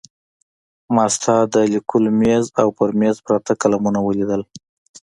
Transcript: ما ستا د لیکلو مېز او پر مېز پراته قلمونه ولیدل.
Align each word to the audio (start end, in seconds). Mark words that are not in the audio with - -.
ما 0.95 1.05
ستا 1.15 1.35
د 1.53 1.55
لیکلو 1.73 2.11
مېز 2.21 2.45
او 2.61 2.67
پر 2.77 2.89
مېز 2.99 3.15
پراته 3.25 3.53
قلمونه 3.61 3.99
ولیدل. 4.03 4.41